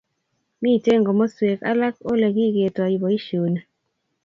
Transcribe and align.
Mitei 0.61 1.03
komoswek 1.05 1.59
alak 1.71 1.95
Ole 2.11 2.27
kiketoi 2.35 2.95
boisioni 3.01 3.59